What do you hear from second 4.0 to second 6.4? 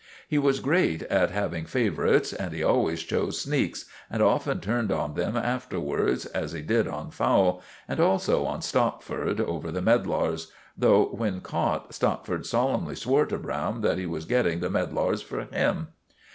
and often turned on them afterwards,